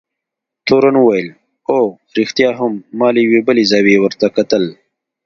تورن 0.67 0.95
وویل: 0.99 1.27
اوه، 1.77 1.89
رښتیا 2.17 2.49
هم، 2.59 2.73
ما 2.99 3.07
له 3.13 3.19
یوې 3.25 3.41
بلې 3.47 3.63
زاویې 3.71 3.97
ورته 4.01 4.27
کتل. 4.37 4.63